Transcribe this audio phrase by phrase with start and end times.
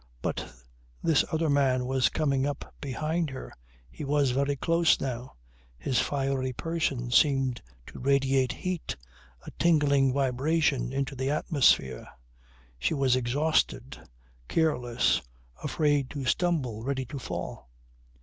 [0.23, 0.51] But
[1.03, 3.53] this other man was coming up behind her.
[3.91, 5.35] He was very close now.
[5.77, 8.95] His fiery person seemed to radiate heat,
[9.45, 12.07] a tingling vibration into the atmosphere.
[12.79, 13.99] She was exhausted,
[14.47, 15.21] careless,
[15.63, 17.69] afraid to stumble, ready to fall.